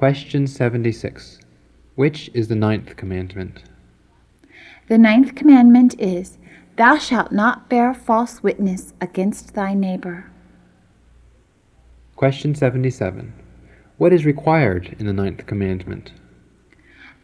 Question 0.00 0.46
76. 0.46 1.40
Which 1.94 2.30
is 2.32 2.48
the 2.48 2.54
ninth 2.54 2.96
commandment? 2.96 3.64
The 4.88 4.96
ninth 4.96 5.34
commandment 5.34 5.94
is, 6.00 6.38
Thou 6.76 6.96
shalt 6.96 7.32
not 7.32 7.68
bear 7.68 7.92
false 7.92 8.42
witness 8.42 8.94
against 9.02 9.52
thy 9.52 9.74
neighbor. 9.74 10.30
Question 12.16 12.54
77. 12.54 13.34
What 13.98 14.14
is 14.14 14.24
required 14.24 14.96
in 14.98 15.04
the 15.04 15.12
ninth 15.12 15.44
commandment? 15.44 16.12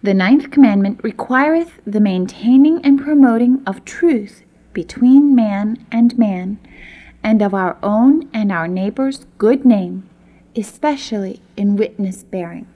The 0.03 0.13
ninth 0.13 0.51
commandment 0.51 1.03
requireth 1.03 1.81
the 1.87 2.01
maintaining 2.01 2.85
and 2.85 3.01
promoting 3.01 3.63
of 3.67 3.87
truth 3.87 4.43
between 4.75 5.35
man 5.35 5.87
and 5.91 6.19
man, 6.19 6.59
and 7.23 7.41
of 7.41 7.55
our 7.55 7.79
own 7.83 8.29
and 8.35 8.53
our 8.53 8.69
neighbor's 8.69 9.25
good 9.39 9.65
name, 9.65 10.07
especially 10.57 11.41
in 11.57 11.77
witness 11.77 12.25
bearing. 12.25 12.67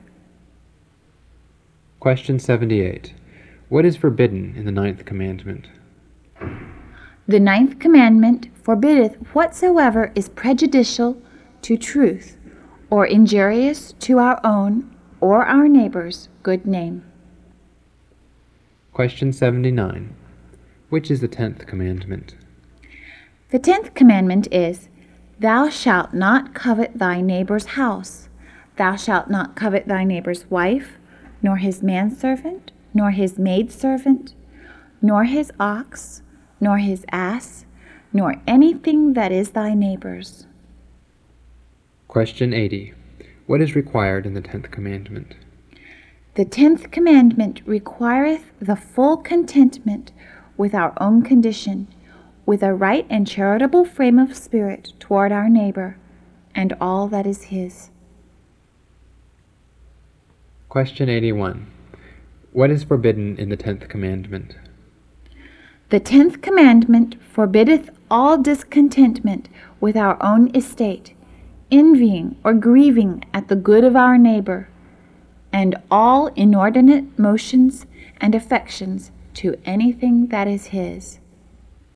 Question 1.99 2.39
78. 2.39 3.15
What 3.69 3.85
is 3.85 3.97
forbidden 3.97 4.55
in 4.57 4.65
the 4.65 4.73
ninth 4.73 5.05
commandment? 5.05 5.69
The 7.29 7.41
ninth 7.41 7.79
commandment 7.79 8.49
forbiddeth 8.63 9.17
whatsoever 9.35 10.11
is 10.15 10.29
prejudicial 10.29 11.21
to 11.63 11.77
truth, 11.77 12.37
or 12.89 13.07
injurious 13.07 13.93
to 14.01 14.19
our 14.19 14.41
own 14.43 14.95
or 15.21 15.45
our 15.45 15.69
neighbor's 15.69 16.29
good 16.43 16.67
name. 16.67 17.05
Question 18.93 19.33
79. 19.33 20.15
Which 20.89 21.11
is 21.11 21.21
the 21.21 21.29
tenth 21.29 21.67
commandment? 21.67 22.35
The 23.51 23.59
tenth 23.59 23.95
commandment 23.95 24.49
is, 24.53 24.89
Thou 25.41 25.71
shalt 25.71 26.13
not 26.13 26.53
covet 26.53 26.99
thy 26.99 27.23
neighbor's 27.23 27.65
house. 27.65 28.29
Thou 28.77 28.95
shalt 28.97 29.31
not 29.31 29.57
covet 29.57 29.89
thy 29.89 30.05
neighbor's 30.05 30.45
wife, 30.51 30.99
nor 31.41 31.57
his 31.57 31.83
manservant, 31.83 32.73
nor 32.93 33.13
his 33.13 33.39
maidservant, 33.39 34.35
nor 35.01 35.25
his 35.25 35.51
ox, 35.59 36.21
nor 36.61 36.77
his 36.77 37.07
ass, 37.11 37.65
nor 38.13 38.37
anything 38.47 39.15
that 39.15 39.33
is 39.33 39.53
thy 39.53 39.73
neighbor's. 39.73 40.47
Question 42.07 42.53
80. 42.53 42.93
What 43.47 43.63
is 43.63 43.75
required 43.75 44.27
in 44.27 44.35
the 44.35 44.43
tenth 44.43 44.71
commandment? 44.71 45.37
The 46.35 46.45
tenth 46.45 46.91
commandment 46.91 47.63
requireth 47.65 48.53
the 48.61 48.77
full 48.77 49.17
contentment 49.17 50.13
with 50.59 50.75
our 50.75 50.93
own 51.01 51.23
condition, 51.23 51.89
with 52.47 52.63
a 52.63 52.75
right 52.75 53.07
and 53.09 53.27
charitable 53.27 53.85
frame 53.85 54.19
of 54.19 54.37
spirit 54.37 54.93
toward 54.99 55.33
our 55.33 55.49
neighbor 55.49 55.97
and 56.55 56.75
all 56.81 57.09
that 57.09 57.27
is 57.27 57.45
his. 57.45 57.91
Question 60.69 61.09
81. 61.09 61.67
What 62.53 62.71
is 62.71 62.85
forbidden 62.85 63.37
in 63.37 63.49
the 63.49 63.57
tenth 63.57 63.89
commandment? 63.89 64.57
The 65.91 66.01
tenth 66.01 66.41
commandment 66.41 67.17
forbiddeth 67.23 67.91
all 68.11 68.39
discontentment 68.39 69.49
with 69.81 69.97
our 69.97 70.21
own 70.23 70.55
estate, 70.55 71.15
envying 71.71 72.37
or 72.45 72.55
grieving 72.55 73.25
at 73.35 73.49
the 73.49 73.57
good 73.57 73.85
of 73.85 73.97
our 73.97 74.19
neighbor, 74.19 74.69
and 75.53 75.77
all 75.91 76.29
inordinate 76.29 77.19
motions 77.19 77.87
and 78.21 78.35
affections 78.35 79.11
to 79.35 79.57
anything 79.65 80.29
that 80.29 80.47
is 80.47 80.67
his. 80.67 81.19